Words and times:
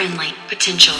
friendly 0.00 0.32
potential. 0.48 0.94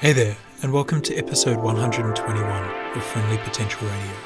Hey 0.00 0.12
there, 0.12 0.36
and 0.62 0.72
welcome 0.72 1.00
to 1.02 1.14
episode 1.14 1.58
121 1.58 2.96
of 2.96 3.04
Friendly 3.04 3.38
Potential 3.38 3.86
Radio. 3.86 4.16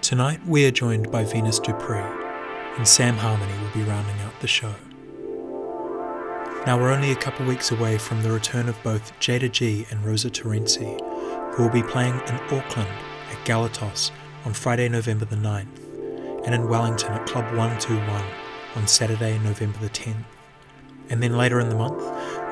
Tonight 0.00 0.40
we 0.44 0.66
are 0.66 0.72
joined 0.72 1.08
by 1.12 1.22
Venus 1.22 1.60
Dupree, 1.60 2.00
and 2.78 2.88
Sam 2.88 3.16
Harmony 3.16 3.52
will 3.62 3.70
be 3.70 3.88
rounding 3.88 4.18
out 4.22 4.32
the 4.40 4.48
show. 4.48 4.74
Now 6.66 6.76
we're 6.76 6.90
only 6.90 7.12
a 7.12 7.16
couple 7.16 7.46
weeks 7.46 7.70
away 7.70 7.96
from 7.96 8.24
the 8.24 8.32
return 8.32 8.68
of 8.68 8.82
both 8.82 9.16
Jayda 9.20 9.52
G 9.52 9.86
and 9.92 10.04
Rosa 10.04 10.30
Terenzi, 10.30 10.98
who 11.54 11.62
will 11.62 11.70
be 11.70 11.84
playing 11.84 12.14
in 12.14 12.34
Auckland 12.50 12.90
at 13.30 13.44
Galatos 13.44 14.10
on 14.44 14.52
Friday, 14.52 14.88
November 14.88 15.26
the 15.26 15.36
9th, 15.36 16.44
and 16.44 16.56
in 16.56 16.68
Wellington 16.68 17.12
at 17.12 17.28
Club 17.28 17.44
121 17.56 18.49
on 18.76 18.86
Saturday, 18.86 19.38
November 19.38 19.78
the 19.78 19.90
10th. 19.90 20.24
And 21.10 21.22
then 21.22 21.36
later 21.36 21.58
in 21.60 21.68
the 21.68 21.74
month, 21.74 22.02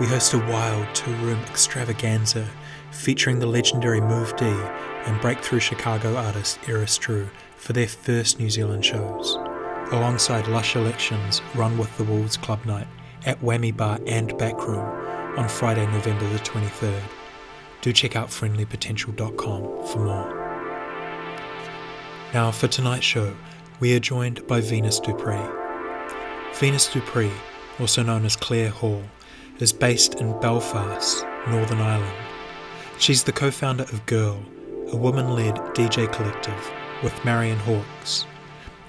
we 0.00 0.06
host 0.06 0.34
a 0.34 0.38
wild 0.38 0.86
two 0.94 1.14
room 1.16 1.38
extravaganza 1.44 2.48
featuring 2.90 3.38
the 3.38 3.46
legendary 3.46 4.00
Move 4.00 4.34
D 4.36 4.46
and 4.46 5.20
breakthrough 5.20 5.60
Chicago 5.60 6.16
artist 6.16 6.58
Eris 6.66 6.98
Drew 6.98 7.28
for 7.56 7.72
their 7.72 7.86
first 7.86 8.38
New 8.38 8.50
Zealand 8.50 8.84
shows, 8.84 9.36
alongside 9.92 10.48
lush 10.48 10.76
elections 10.76 11.40
run 11.54 11.78
with 11.78 11.96
the 11.98 12.04
Wolves 12.04 12.36
Club 12.36 12.64
Night 12.64 12.86
at 13.26 13.40
Whammy 13.40 13.76
Bar 13.76 14.00
and 14.06 14.36
Backroom 14.38 14.84
on 15.38 15.48
Friday, 15.48 15.86
November 15.86 16.28
the 16.30 16.38
23rd. 16.40 17.02
Do 17.80 17.92
check 17.92 18.16
out 18.16 18.28
friendlypotential.com 18.28 19.86
for 19.86 19.98
more. 19.98 20.38
Now, 22.34 22.50
for 22.50 22.68
tonight's 22.68 23.04
show, 23.04 23.34
we 23.80 23.94
are 23.94 24.00
joined 24.00 24.46
by 24.46 24.60
Venus 24.60 24.98
Dupree. 24.98 25.57
Venus 26.54 26.92
Dupree, 26.92 27.30
also 27.78 28.02
known 28.02 28.24
as 28.24 28.34
Claire 28.34 28.70
Hall, 28.70 29.02
is 29.60 29.72
based 29.72 30.14
in 30.14 30.38
Belfast, 30.40 31.24
Northern 31.46 31.80
Ireland. 31.80 32.16
She's 32.98 33.22
the 33.22 33.32
co 33.32 33.50
founder 33.50 33.84
of 33.84 34.04
Girl, 34.06 34.42
a 34.88 34.96
woman 34.96 35.30
led 35.30 35.54
DJ 35.74 36.12
collective 36.12 36.72
with 37.02 37.24
Marion 37.24 37.58
Hawks, 37.58 38.26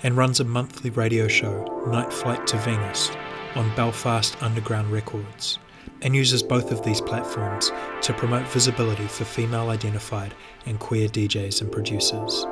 and 0.01 0.17
runs 0.17 0.39
a 0.39 0.45
monthly 0.45 0.89
radio 0.89 1.27
show, 1.27 1.83
Night 1.87 2.11
Flight 2.11 2.47
to 2.47 2.57
Venus, 2.57 3.11
on 3.55 3.75
Belfast 3.75 4.41
Underground 4.41 4.91
Records, 4.91 5.59
and 6.01 6.15
uses 6.15 6.41
both 6.41 6.71
of 6.71 6.83
these 6.83 7.01
platforms 7.01 7.71
to 8.01 8.13
promote 8.13 8.47
visibility 8.47 9.05
for 9.05 9.25
female 9.25 9.69
identified 9.69 10.33
and 10.65 10.79
queer 10.79 11.07
DJs 11.07 11.61
and 11.61 11.71
producers. 11.71 12.45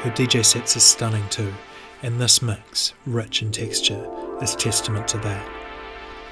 Her 0.00 0.10
DJ 0.10 0.44
sets 0.44 0.76
are 0.76 0.80
stunning 0.80 1.28
too, 1.28 1.52
and 2.02 2.20
this 2.20 2.42
mix, 2.42 2.94
rich 3.06 3.42
in 3.42 3.52
texture, 3.52 4.06
is 4.42 4.54
testament 4.54 5.08
to 5.08 5.18
that. 5.18 5.48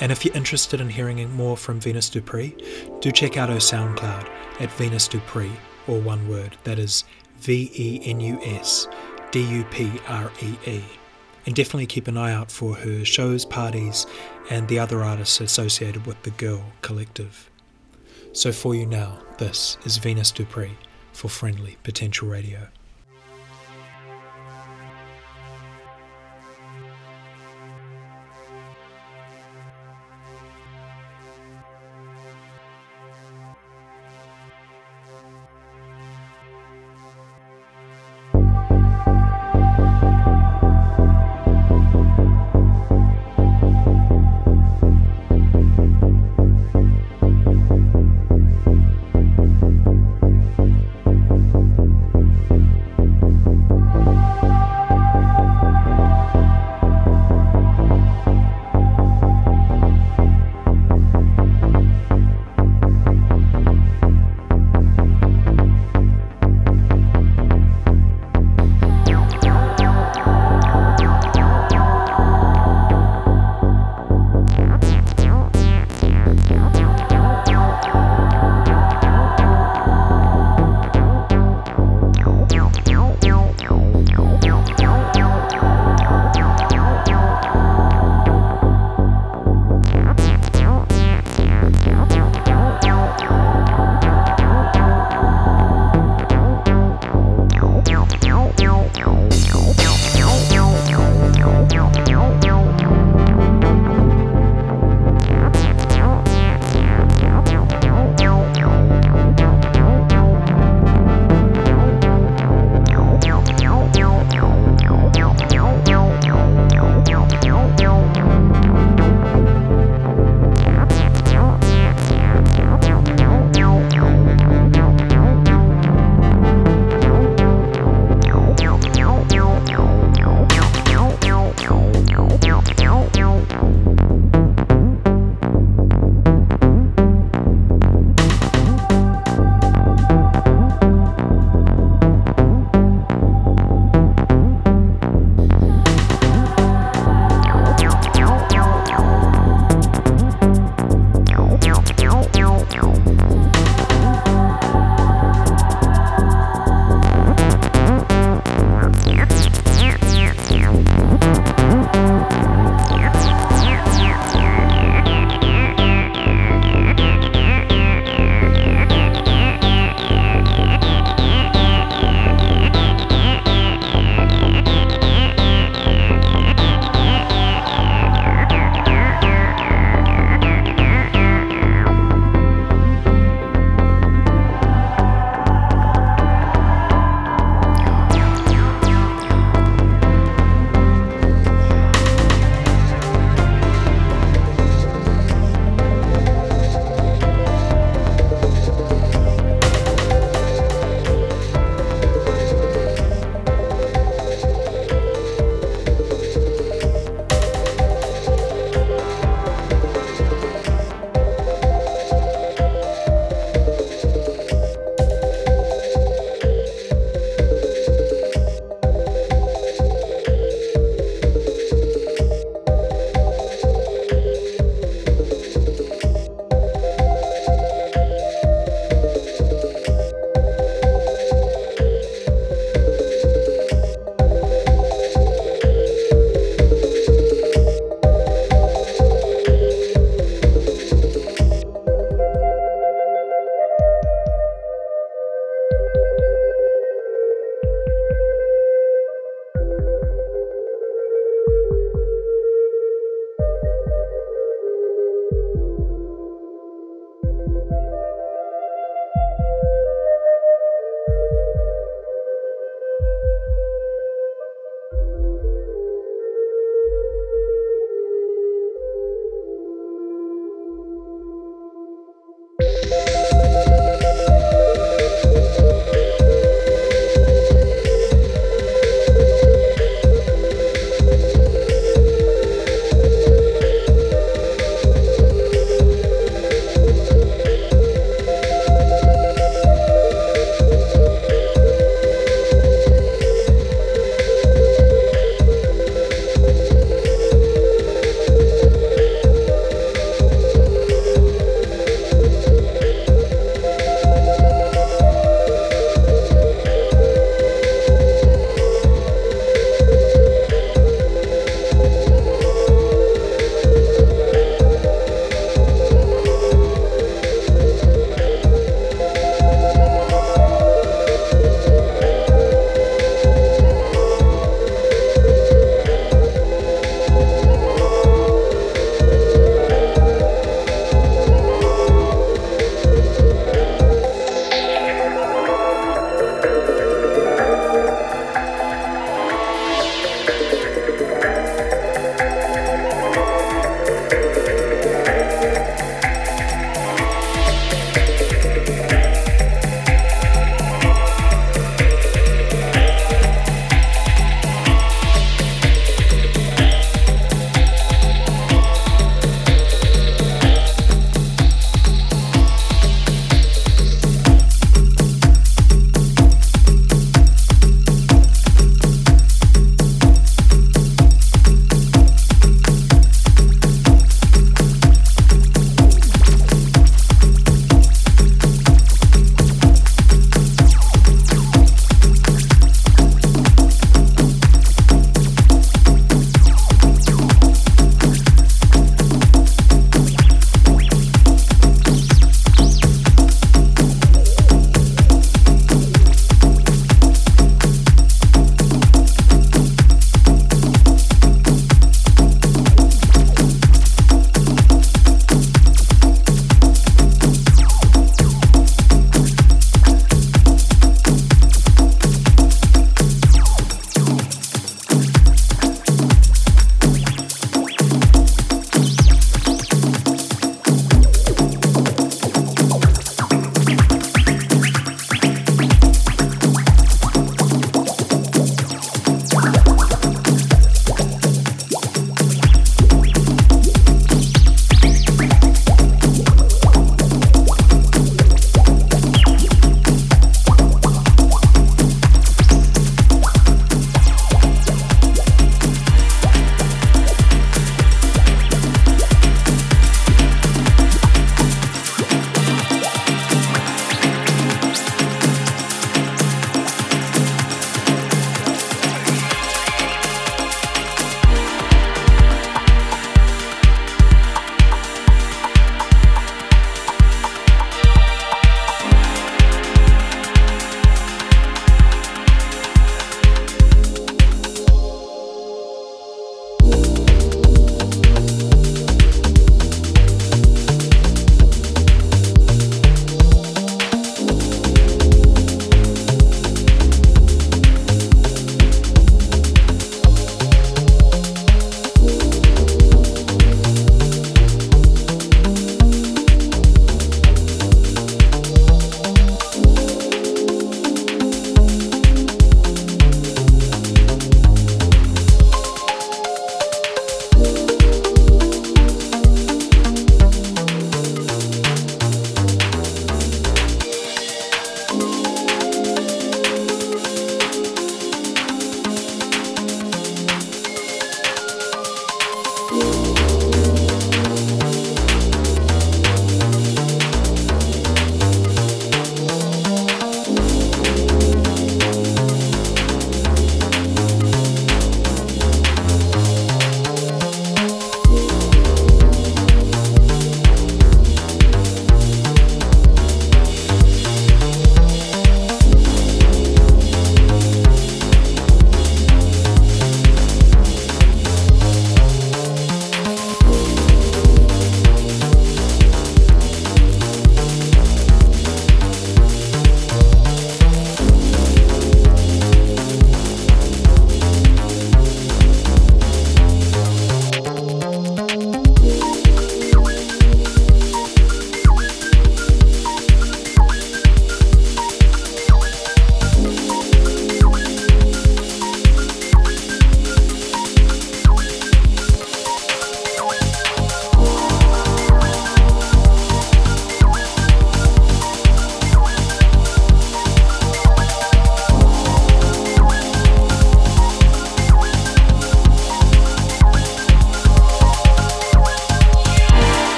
And 0.00 0.12
if 0.12 0.24
you're 0.24 0.34
interested 0.34 0.80
in 0.80 0.90
hearing 0.90 1.30
more 1.32 1.56
from 1.56 1.80
Venus 1.80 2.10
Dupree, 2.10 2.56
do 3.00 3.10
check 3.10 3.36
out 3.36 3.48
her 3.48 3.56
SoundCloud 3.56 4.28
at 4.60 4.72
Venus 4.72 5.08
Dupree, 5.08 5.52
or 5.86 6.00
one 6.00 6.28
word, 6.28 6.56
that 6.64 6.78
is 6.78 7.04
V 7.38 7.70
E 7.74 8.00
N 8.04 8.20
U 8.20 8.38
S 8.42 8.88
D 9.30 9.42
U 9.42 9.64
P 9.64 9.90
R 10.06 10.30
E 10.42 10.54
E. 10.66 10.84
And 11.46 11.54
definitely 11.54 11.86
keep 11.86 12.08
an 12.08 12.16
eye 12.16 12.32
out 12.32 12.50
for 12.50 12.74
her 12.74 13.04
shows, 13.04 13.44
parties, 13.44 14.06
and 14.50 14.66
the 14.68 14.78
other 14.78 15.02
artists 15.02 15.40
associated 15.40 16.04
with 16.06 16.20
the 16.24 16.30
Girl 16.32 16.72
Collective. 16.82 17.50
So 18.32 18.52
for 18.52 18.74
you 18.74 18.84
now, 18.84 19.22
this 19.38 19.78
is 19.84 19.96
Venus 19.96 20.30
Dupree 20.30 20.76
for 21.12 21.28
Friendly 21.28 21.78
Potential 21.84 22.28
Radio. 22.28 22.68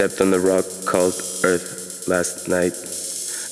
Stepped 0.00 0.22
on 0.22 0.30
the 0.30 0.40
rock 0.40 0.64
called 0.86 1.12
Earth 1.44 2.08
last 2.08 2.48
night. 2.48 2.72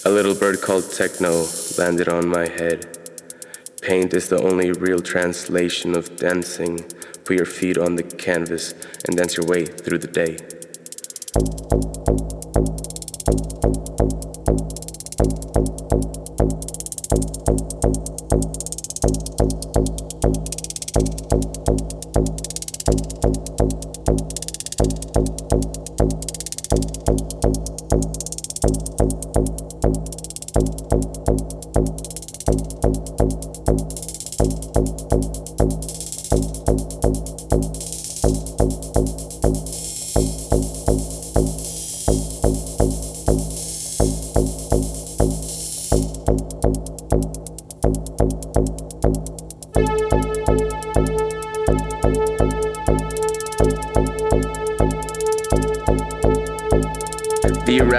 A 0.07 0.11
little 0.11 0.35
bird 0.35 0.63
called 0.63 0.91
Techno 0.91 1.45
landed 1.77 2.09
on 2.09 2.27
my 2.27 2.49
head. 2.49 2.87
Paint 3.83 4.15
is 4.15 4.31
the 4.31 4.43
only 4.43 4.73
real 4.73 5.01
translation 5.01 5.95
of 5.95 6.17
dancing. 6.17 6.79
Put 7.27 7.37
your 7.37 7.45
feet 7.45 7.77
on 7.77 7.97
the 7.97 8.03
canvas 8.03 8.73
and 9.05 9.15
dance 9.15 9.37
your 9.37 9.45
way 9.45 9.67
through 9.67 9.99
the 9.99 10.07
day. 10.07 10.39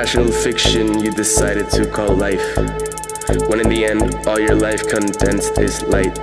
Irrational 0.09 0.41
fiction 0.41 0.99
you 0.99 1.11
decided 1.11 1.69
to 1.69 1.85
call 1.85 2.15
life. 2.15 2.57
When 3.47 3.59
in 3.59 3.69
the 3.69 3.85
end, 3.85 4.27
all 4.27 4.39
your 4.39 4.55
life 4.55 4.87
condensed 4.87 5.59
is 5.59 5.83
light. 5.83 6.17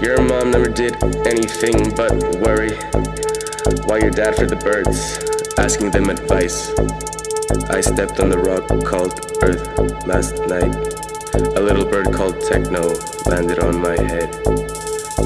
Your 0.00 0.22
mom 0.22 0.52
never 0.52 0.68
did 0.68 0.94
anything 1.26 1.90
but 1.96 2.14
worry. 2.38 2.76
While 3.86 3.98
your 3.98 4.12
dad 4.12 4.36
for 4.36 4.46
the 4.46 4.60
birds, 4.62 5.18
asking 5.58 5.90
them 5.90 6.08
advice. 6.08 6.70
I 7.68 7.80
stepped 7.80 8.20
on 8.20 8.28
the 8.28 8.38
rock 8.38 8.68
called 8.86 9.26
Earth 9.42 10.06
last 10.06 10.38
night. 10.46 10.70
A 11.56 11.60
little 11.60 11.84
bird 11.84 12.14
called 12.14 12.40
Techno 12.42 12.94
landed 13.26 13.58
on 13.58 13.82
my 13.82 14.00
head. 14.06 14.30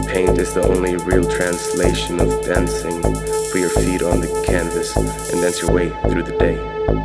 Paint 0.09 0.38
is 0.38 0.55
the 0.55 0.65
only 0.65 0.97
real 0.97 1.29
translation 1.29 2.19
of 2.19 2.31
dancing. 2.47 3.03
Put 3.53 3.61
your 3.61 3.69
feet 3.69 4.01
on 4.01 4.23
the 4.23 4.45
canvas 4.47 4.97
and 4.97 5.43
dance 5.43 5.61
your 5.61 5.71
way 5.71 5.91
through 6.09 6.23
the 6.23 6.37
day. 6.38 7.02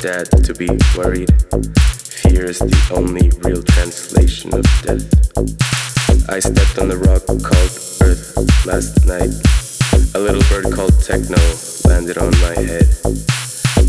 Dad 0.00 0.26
to 0.44 0.54
be 0.54 0.68
worried. 0.96 1.30
Fear 1.76 2.50
is 2.50 2.60
the 2.60 2.92
only 2.94 3.30
real 3.42 3.62
translation 3.62 4.54
of 4.54 4.62
death. 4.82 5.04
I 6.28 6.38
stepped 6.38 6.78
on 6.78 6.88
the 6.88 6.96
rock 6.96 7.26
called 7.26 7.72
Earth 8.06 8.36
last 8.64 9.04
night. 9.06 9.34
A 10.14 10.20
little 10.20 10.42
bird 10.48 10.72
called 10.72 10.94
Techno 11.02 11.38
landed 11.84 12.18
on 12.18 12.30
my 12.40 12.54
head. 12.54 12.86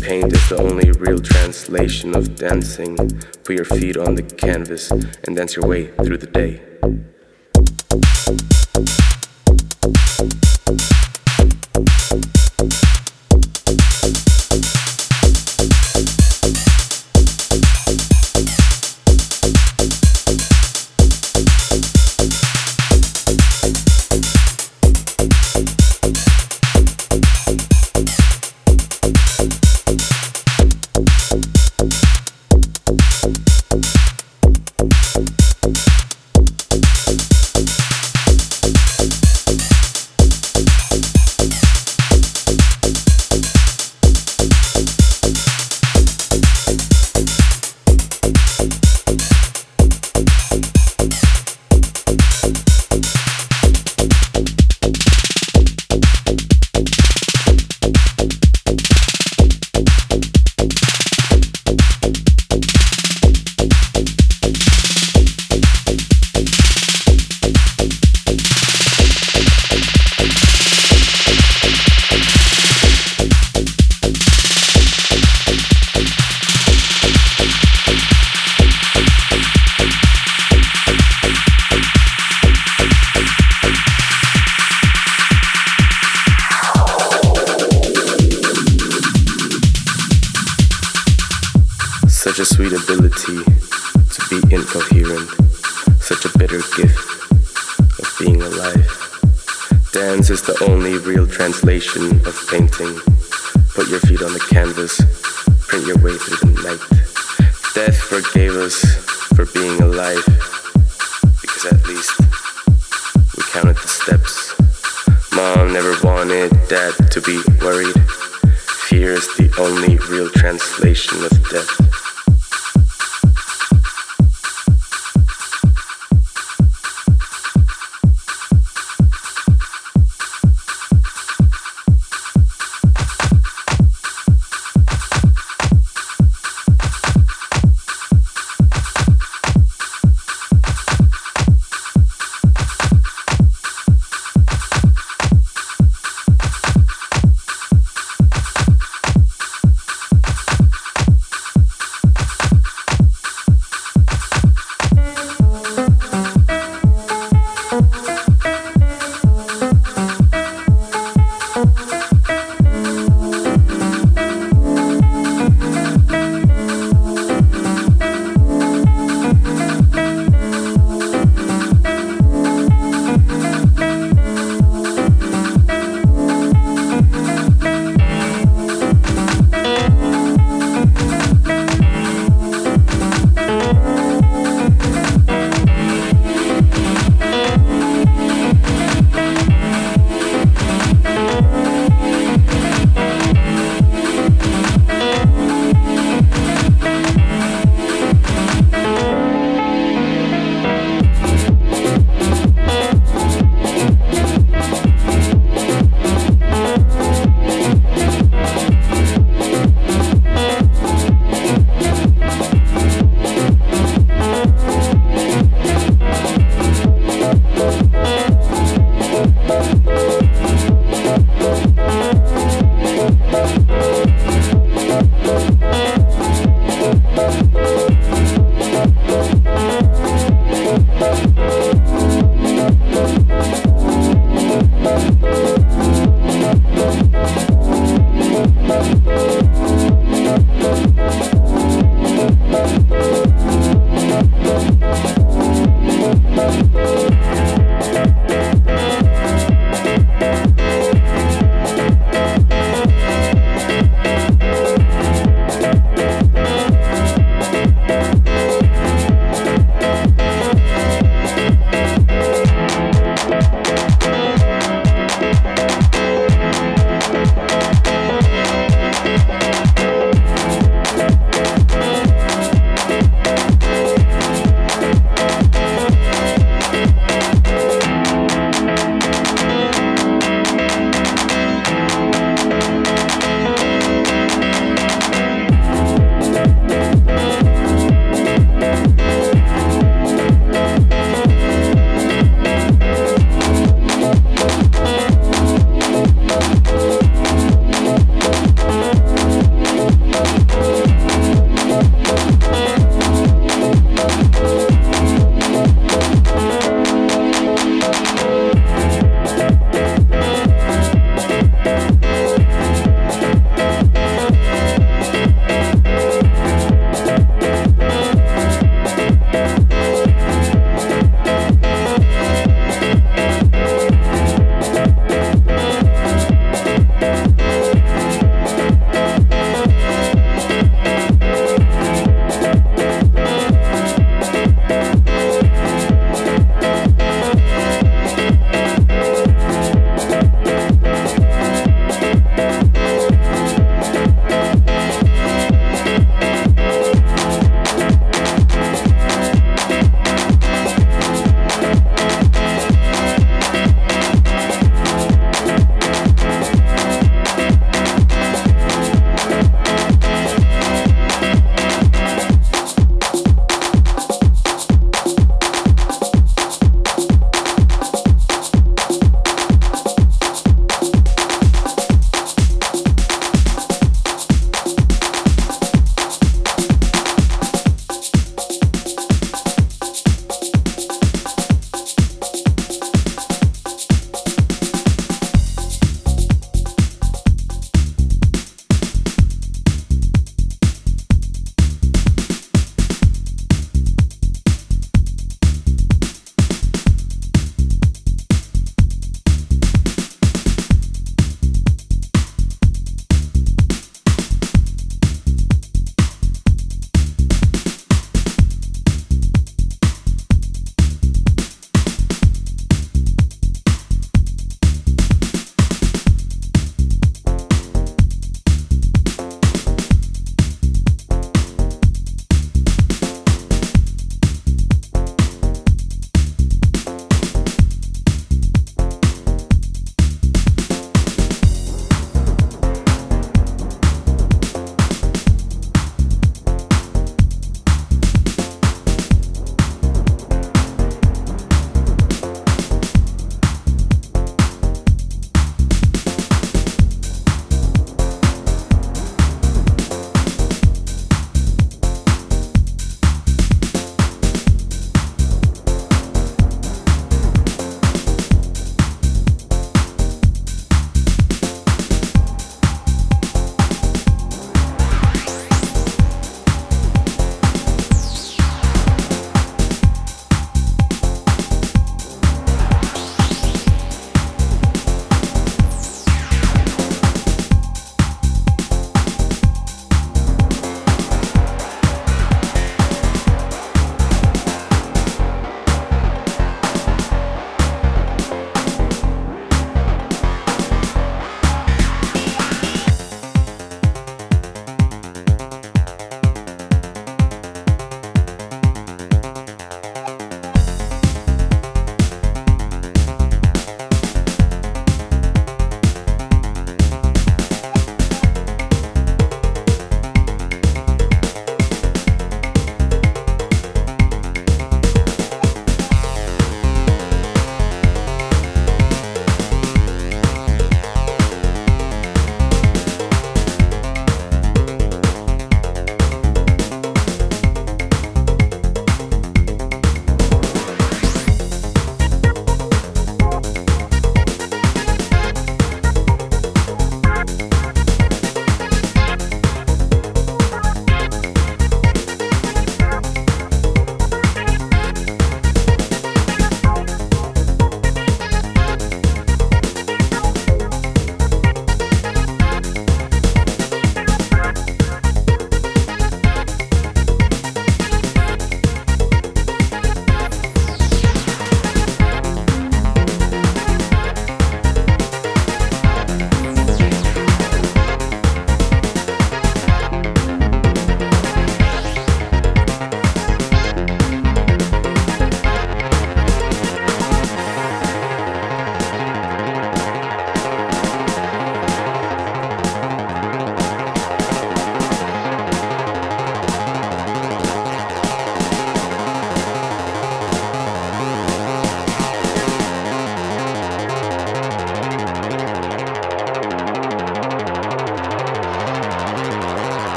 Paint 0.00 0.32
is 0.32 0.48
the 0.48 0.56
only 0.58 0.92
real 0.92 1.18
translation 1.18 2.16
of 2.16 2.36
dancing. 2.36 2.96
Put 3.44 3.56
your 3.56 3.66
feet 3.66 3.98
on 3.98 4.14
the 4.14 4.22
canvas 4.22 4.90
and 4.90 5.36
dance 5.36 5.56
your 5.56 5.66
way 5.66 5.88
through 5.88 6.18
the 6.18 6.26
day. 6.26 6.62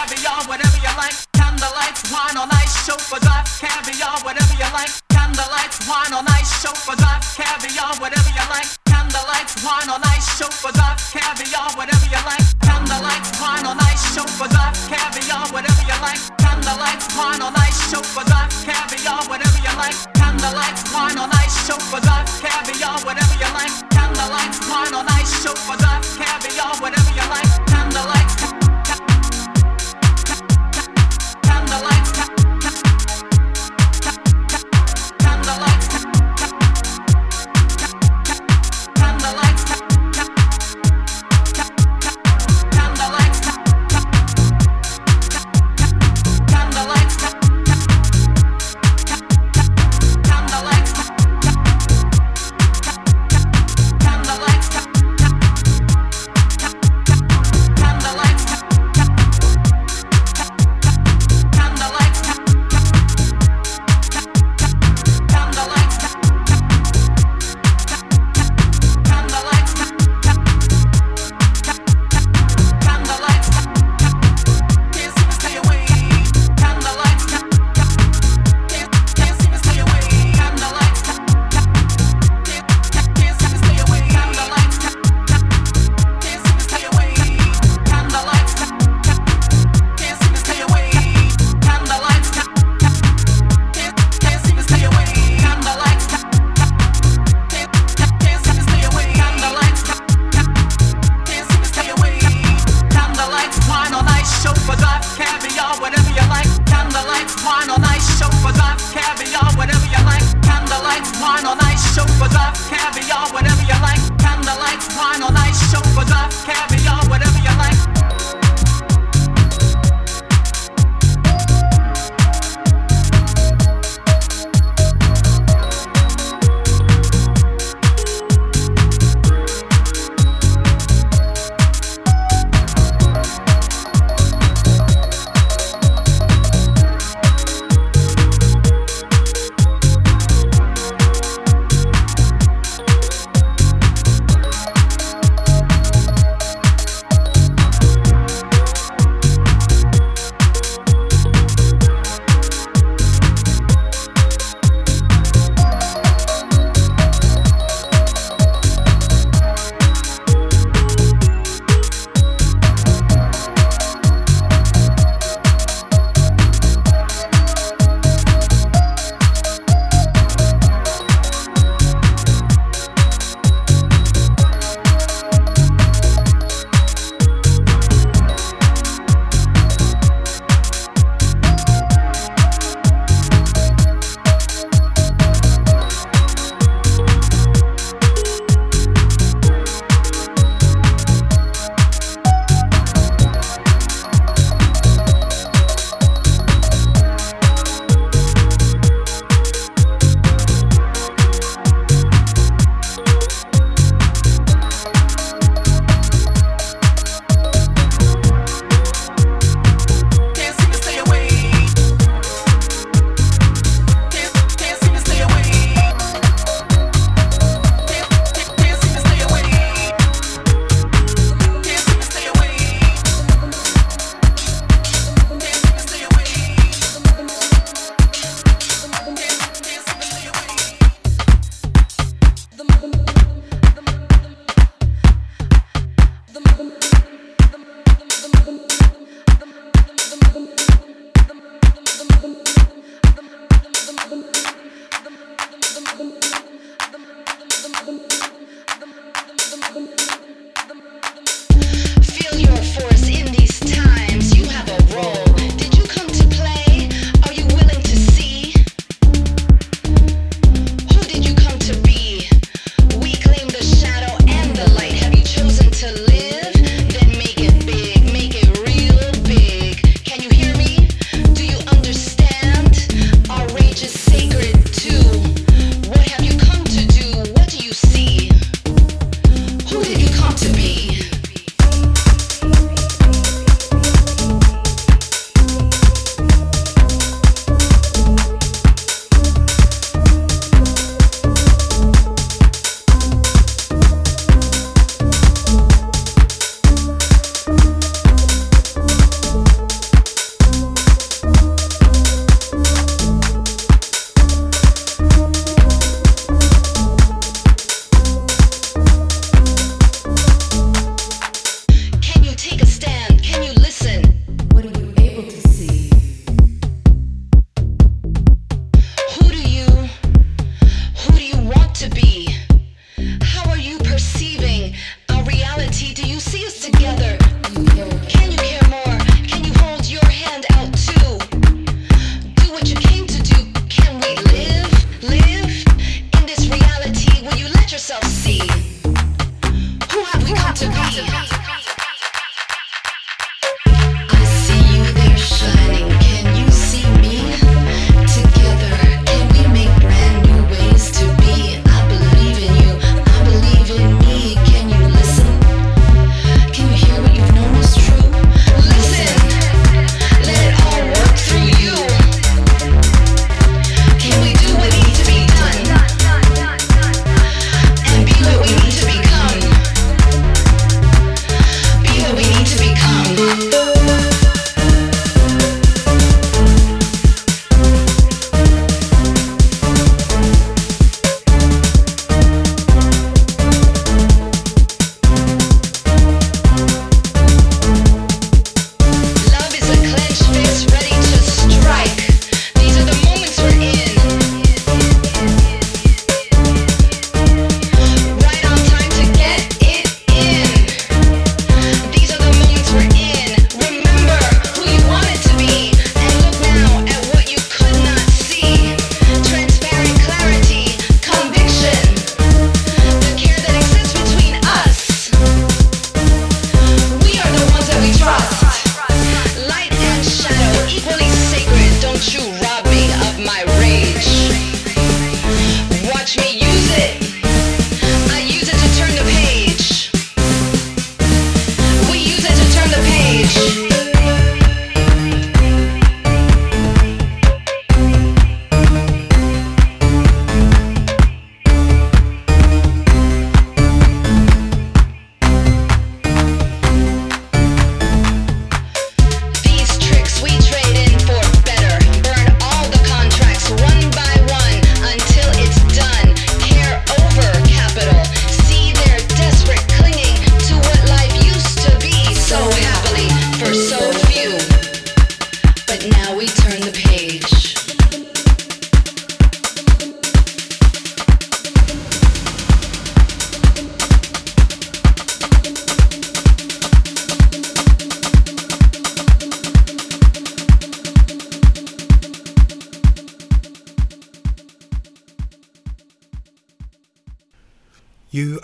caviar, 0.00 0.44
whatever 0.48 0.76
you 0.78 0.92
like. 0.96 1.14
Candlelights, 1.36 2.12
wine 2.12 2.36
on 2.36 2.48
ice, 2.52 2.86
chauffeur 2.86 3.20
drive, 3.20 3.46
caviar, 3.60 4.18
whatever 4.24 4.54
you 4.54 4.68
like. 4.72 4.90
Candlelights, 5.12 5.88
wine 5.88 6.12
on 6.14 6.26
ice. 6.28 6.59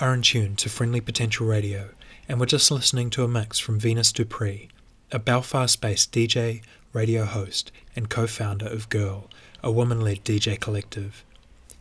Are 0.06 0.14
in 0.14 0.22
tune 0.22 0.54
to 0.54 0.68
Friendly 0.68 1.00
Potential 1.00 1.48
Radio, 1.48 1.88
and 2.28 2.38
we're 2.38 2.46
just 2.46 2.70
listening 2.70 3.10
to 3.10 3.24
a 3.24 3.28
mix 3.28 3.58
from 3.58 3.80
Venus 3.80 4.12
Dupree, 4.12 4.68
a 5.10 5.18
Belfast 5.18 5.80
based 5.80 6.12
DJ, 6.12 6.62
radio 6.92 7.24
host, 7.24 7.72
and 7.96 8.08
co 8.08 8.28
founder 8.28 8.68
of 8.68 8.88
Girl, 8.88 9.28
a 9.64 9.72
woman 9.72 10.00
led 10.00 10.22
DJ 10.22 10.60
collective. 10.60 11.24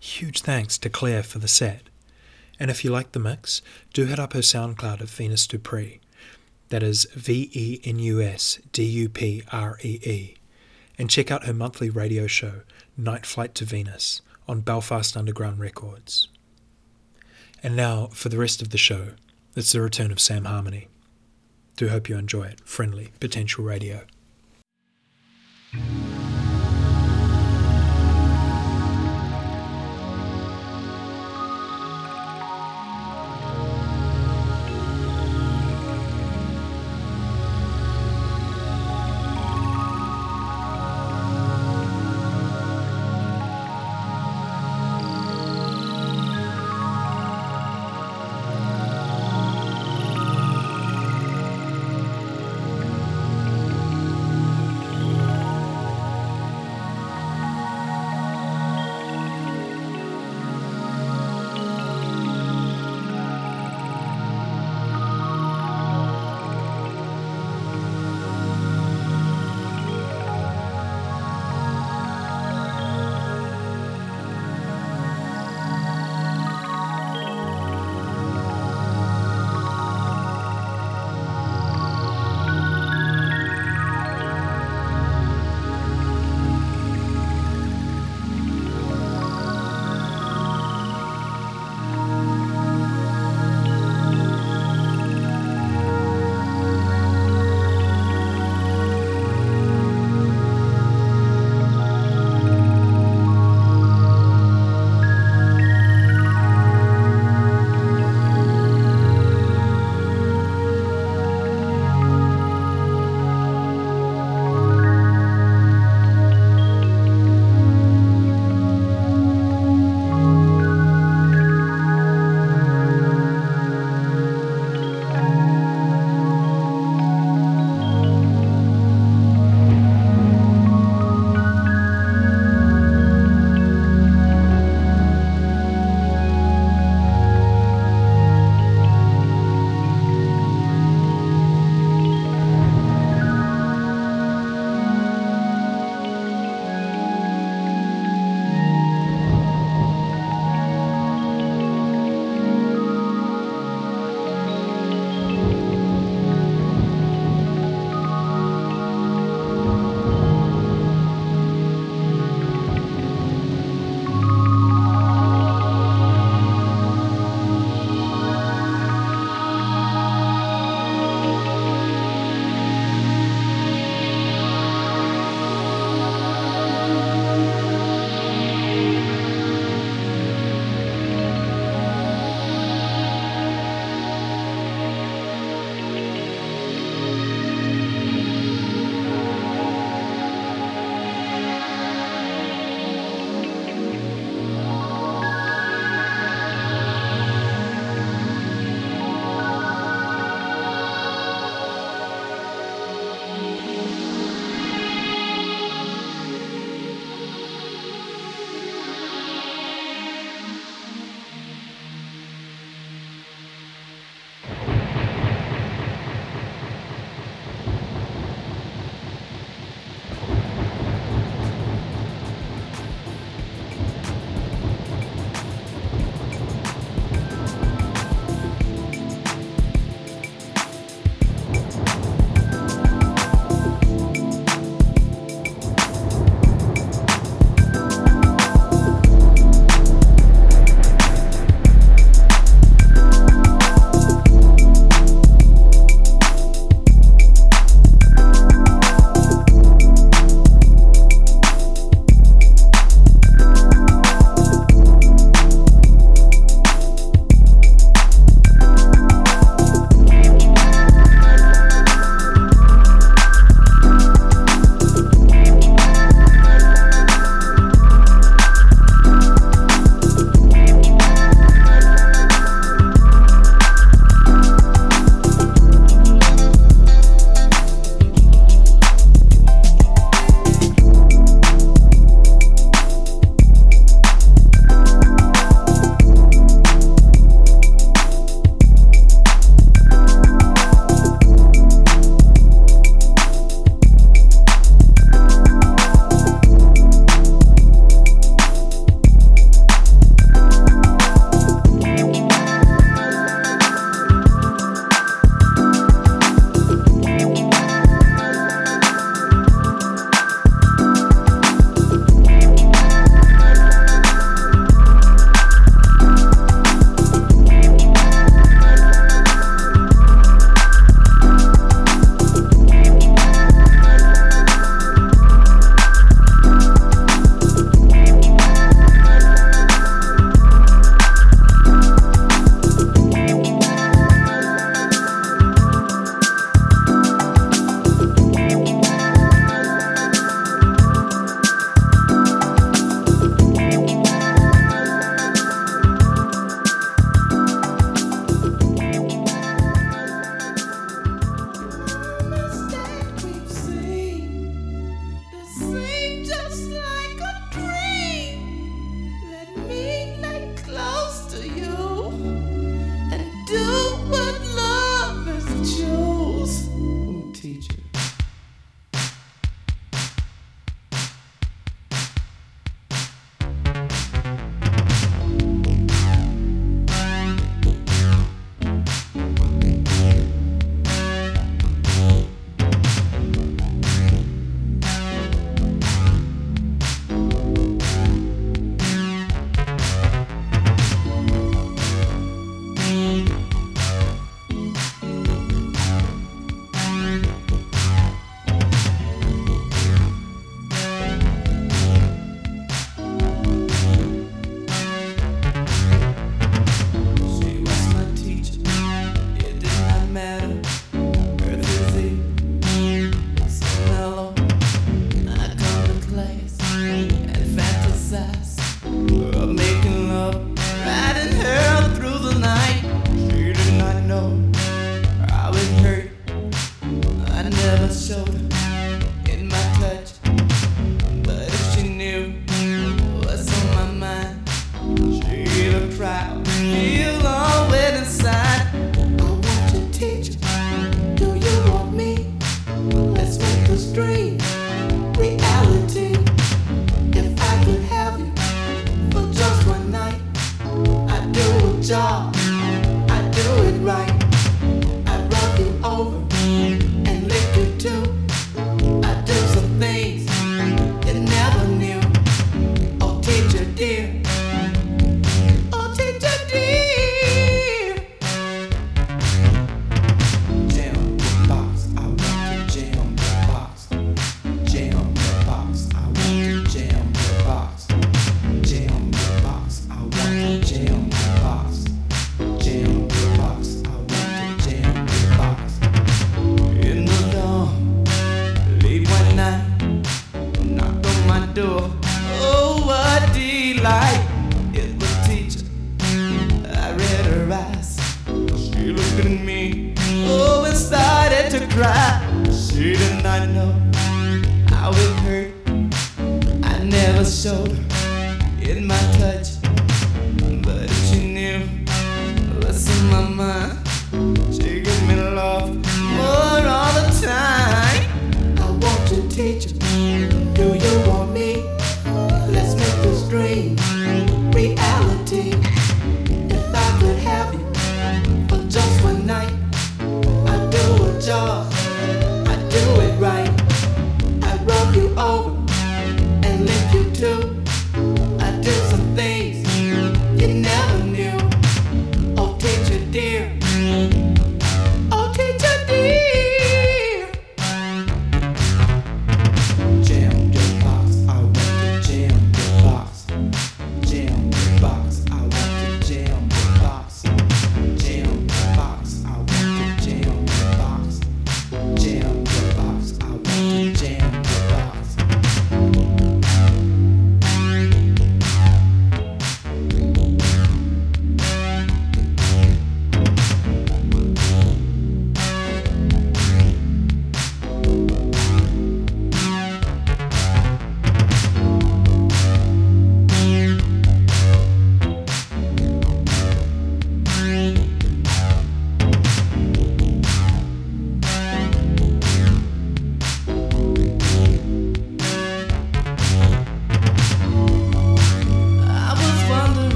Huge 0.00 0.40
thanks 0.40 0.78
to 0.78 0.88
Claire 0.88 1.22
for 1.22 1.38
the 1.38 1.48
set. 1.48 1.82
And 2.58 2.70
if 2.70 2.82
you 2.82 2.90
like 2.90 3.12
the 3.12 3.18
mix, 3.18 3.60
do 3.92 4.06
hit 4.06 4.18
up 4.18 4.32
her 4.32 4.40
SoundCloud 4.40 5.02
of 5.02 5.10
Venus 5.10 5.46
Dupree. 5.46 6.00
That 6.70 6.82
is 6.82 7.04
V 7.12 7.50
E 7.52 7.80
N 7.84 7.98
U 7.98 8.22
S 8.22 8.58
D 8.72 8.84
U 8.84 9.10
P 9.10 9.42
R 9.52 9.78
E 9.82 10.00
E. 10.02 10.34
And 10.96 11.10
check 11.10 11.30
out 11.30 11.44
her 11.44 11.52
monthly 11.52 11.90
radio 11.90 12.26
show, 12.26 12.62
Night 12.96 13.26
Flight 13.26 13.54
to 13.56 13.66
Venus, 13.66 14.22
on 14.48 14.62
Belfast 14.62 15.14
Underground 15.14 15.58
Records. 15.58 16.28
And 17.64 17.74
now, 17.74 18.08
for 18.12 18.28
the 18.28 18.36
rest 18.36 18.60
of 18.60 18.68
the 18.70 18.78
show, 18.78 19.14
it's 19.56 19.72
the 19.72 19.80
return 19.80 20.12
of 20.12 20.20
Sam 20.20 20.44
Harmony. 20.44 20.88
Do 21.76 21.88
hope 21.88 22.10
you 22.10 22.18
enjoy 22.18 22.44
it. 22.44 22.60
Friendly 22.66 23.12
Potential 23.20 23.64
Radio. 23.64 24.02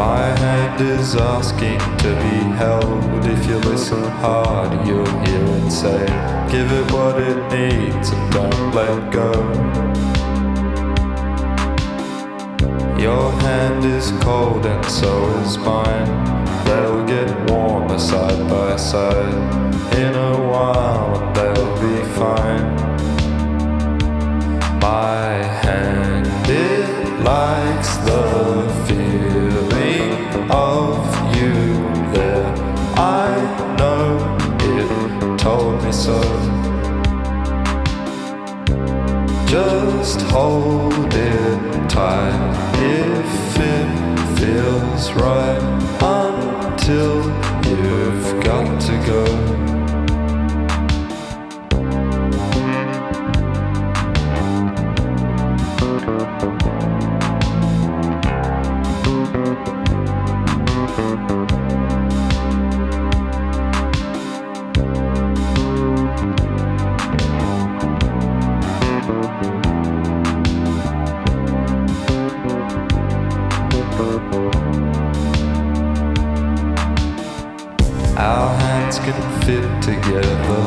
My 0.00 0.34
hand 0.38 0.80
is 0.80 1.14
asking 1.14 1.78
to 1.98 2.10
be 2.24 2.36
held. 2.56 3.22
If 3.26 3.46
you 3.46 3.58
listen 3.58 4.02
hard, 4.24 4.72
you'll 4.86 5.04
hear 5.26 5.44
it 5.58 5.70
say, 5.70 6.06
Give 6.50 6.72
it 6.72 6.90
what 6.90 7.20
it 7.20 7.38
needs 7.52 8.08
and 8.08 8.32
don't 8.32 8.74
let 8.74 9.12
go. 9.12 9.30
Your 12.98 13.30
hand 13.42 13.84
is 13.84 14.10
cold 14.22 14.64
and 14.64 14.86
so 14.86 15.12
is 15.40 15.58
mine. 15.58 16.08
They'll 16.64 17.04
get 17.04 17.50
warmer 17.50 17.98
side 17.98 18.48
by 18.48 18.76
side. 18.76 19.34
In 19.98 20.14
a 20.14 20.34
while, 20.50 21.20
and 21.20 21.36
they'll 21.36 21.76
be 21.86 21.98
fine. 22.20 22.66
My 24.80 25.44
hand, 25.64 26.26
it 26.48 27.20
likes 27.22 27.96
the 28.08 28.49
Just 40.12 40.22
hold 40.32 41.14
it 41.14 41.88
tight. 41.88 42.74
If 42.82 43.58
it 43.60 44.38
feels 44.40 45.12
right 45.12 45.62
until 46.02 47.39
fit 79.50 79.82
together 79.82 80.64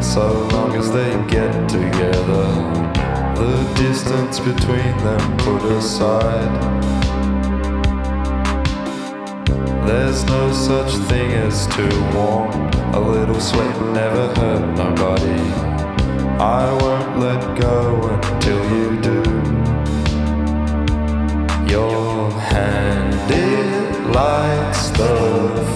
so 0.00 0.26
long 0.54 0.72
as 0.76 0.88
they 0.92 1.10
get 1.26 1.52
together. 1.68 2.44
The 3.42 3.56
distance 3.74 4.38
between 4.38 4.94
them 5.06 5.36
put 5.38 5.62
aside. 5.78 6.54
There's 9.88 10.22
no 10.26 10.52
such 10.52 10.92
thing 11.08 11.32
as 11.46 11.66
too 11.76 11.96
warm. 12.14 12.52
A 12.94 13.00
little 13.00 13.40
sweat 13.40 13.76
never 14.00 14.26
hurt 14.38 14.64
nobody. 14.84 15.42
I 16.60 16.64
won't 16.82 17.18
let 17.18 17.42
go 17.66 17.76
until 18.14 18.60
you 18.76 18.88
do. 19.10 19.22
Your 21.74 22.30
hand, 22.52 23.28
it 23.28 24.06
lights 24.20 24.90
the 25.00 25.16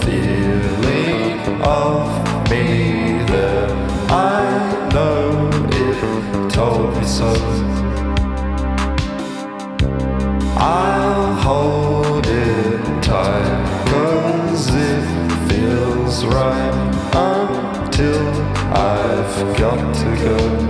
feeling 0.05 1.61
of 1.61 2.18
me 2.49 3.23
there. 3.25 3.69
I 4.09 4.89
know 4.93 5.49
it 5.71 6.49
told 6.51 6.97
me 6.97 7.03
so. 7.05 7.31
I'll 10.57 11.33
hold 11.35 12.25
it 12.25 13.03
tight, 13.03 13.85
cause 13.87 14.67
it 14.73 15.05
feels 15.47 16.25
right 16.25 16.79
until 17.13 18.27
I've 18.73 19.57
got 19.57 19.95
to 19.95 20.15
go. 20.23 20.68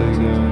You've 0.00 0.51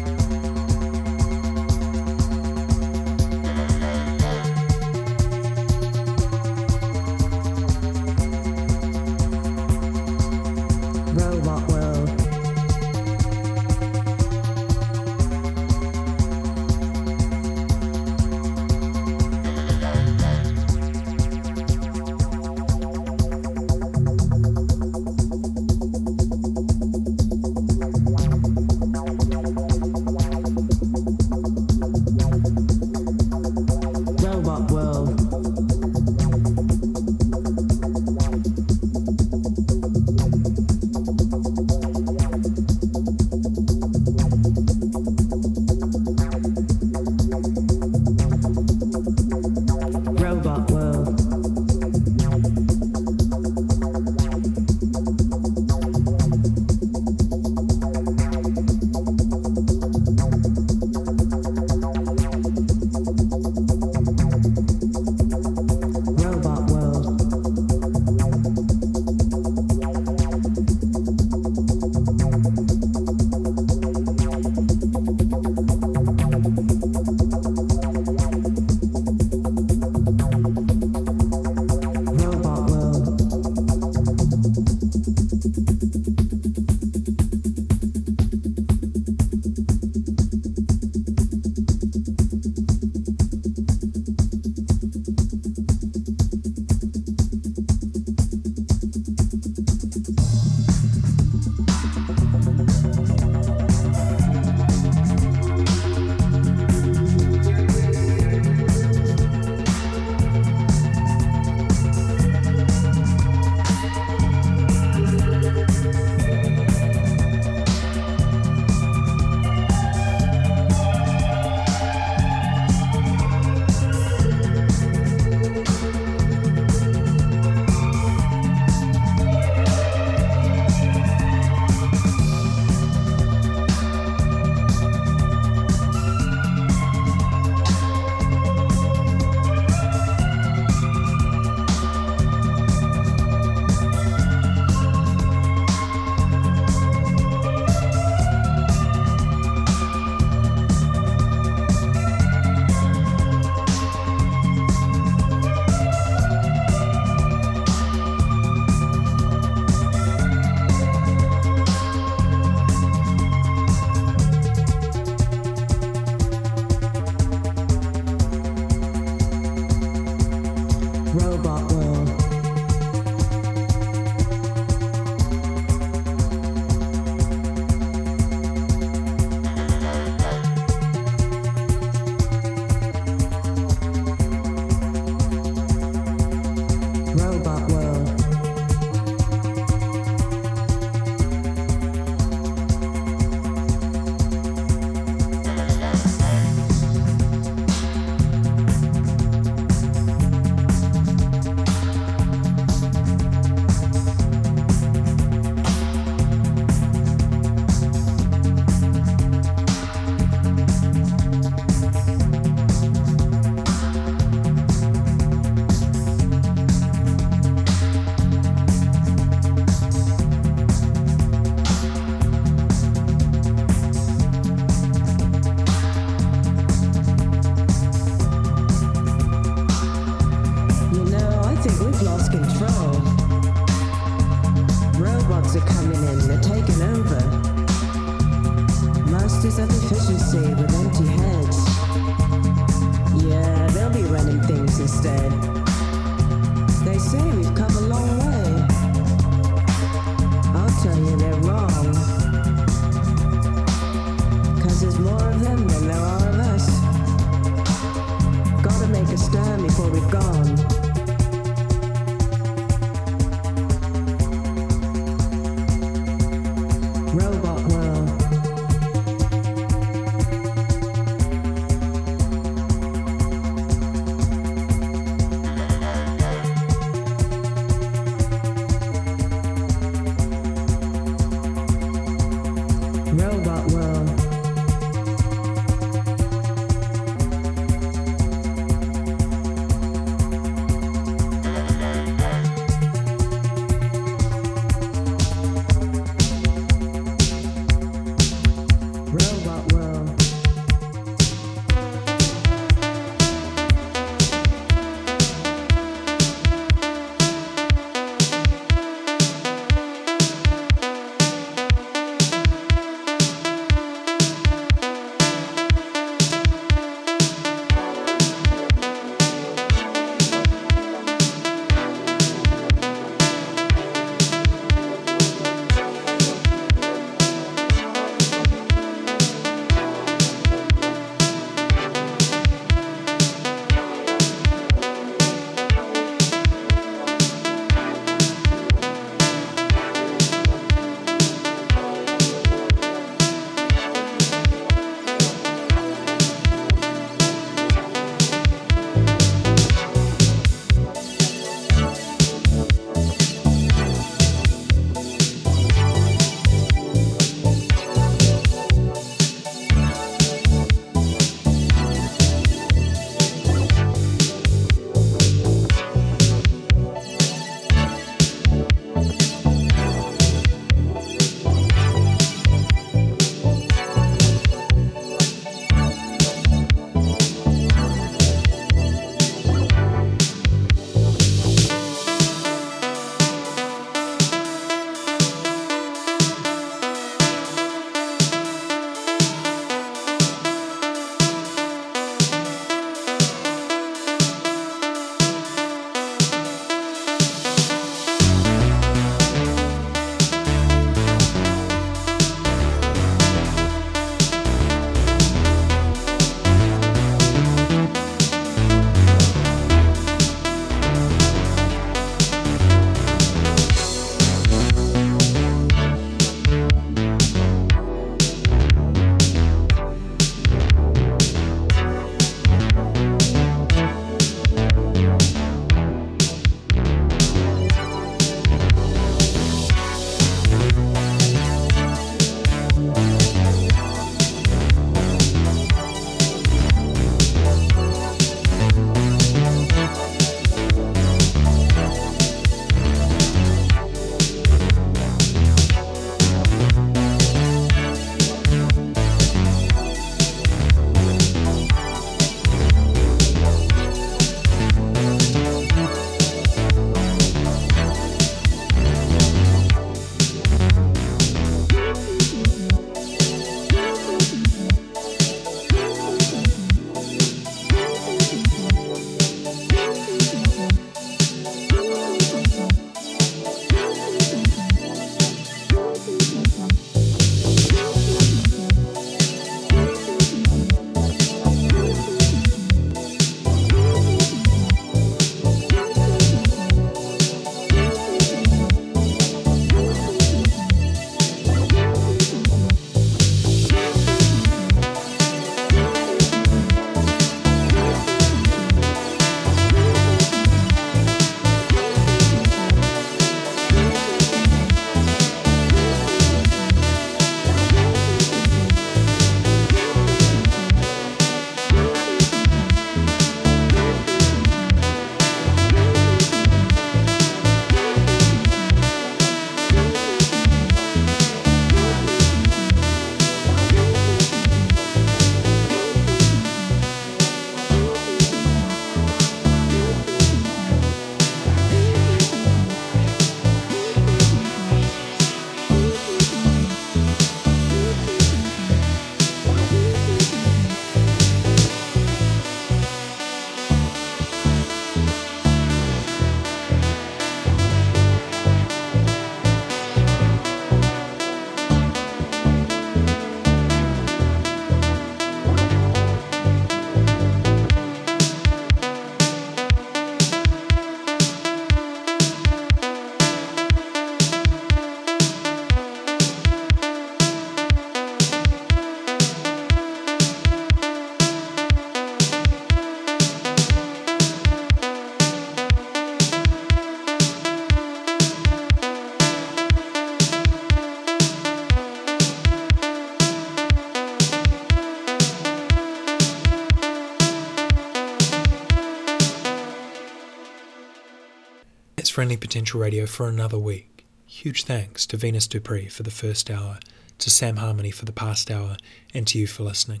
Friendly 592.18 592.36
Potential 592.36 592.80
Radio 592.80 593.06
for 593.06 593.28
another 593.28 593.60
week. 593.60 594.04
Huge 594.26 594.64
thanks 594.64 595.06
to 595.06 595.16
Venus 595.16 595.46
Dupree 595.46 595.86
for 595.86 596.02
the 596.02 596.10
first 596.10 596.50
hour, 596.50 596.80
to 597.18 597.30
Sam 597.30 597.58
Harmony 597.58 597.92
for 597.92 598.06
the 598.06 598.12
past 598.12 598.50
hour, 598.50 598.76
and 599.14 599.24
to 599.28 599.38
you 599.38 599.46
for 599.46 599.62
listening. 599.62 600.00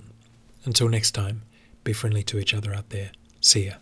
Until 0.64 0.88
next 0.88 1.12
time, 1.12 1.42
be 1.84 1.92
friendly 1.92 2.24
to 2.24 2.40
each 2.40 2.52
other 2.52 2.74
out 2.74 2.90
there. 2.90 3.12
See 3.40 3.66
ya. 3.66 3.74